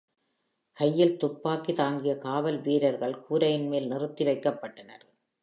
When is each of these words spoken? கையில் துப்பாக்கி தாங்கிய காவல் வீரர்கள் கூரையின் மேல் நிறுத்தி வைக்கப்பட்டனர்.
கையில் 0.77 1.17
துப்பாக்கி 1.17 1.73
தாங்கிய 1.73 2.17
காவல் 2.17 2.59
வீரர்கள் 2.61 3.21
கூரையின் 3.21 3.67
மேல் 3.67 3.87
நிறுத்தி 3.87 4.25
வைக்கப்பட்டனர். 4.25 5.05